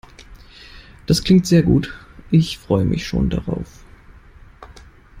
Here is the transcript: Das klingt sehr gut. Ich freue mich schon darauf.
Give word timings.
Das 1.05 1.23
klingt 1.23 1.45
sehr 1.45 1.61
gut. 1.61 1.93
Ich 2.31 2.57
freue 2.57 2.85
mich 2.85 3.05
schon 3.05 3.29
darauf. 3.29 3.85